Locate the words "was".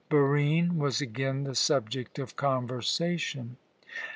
0.79-0.99